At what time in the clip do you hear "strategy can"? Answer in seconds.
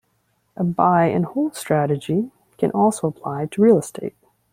1.55-2.71